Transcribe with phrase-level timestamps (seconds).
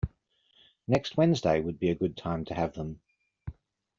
[0.87, 2.99] Next Wednesday would be a good time to have them.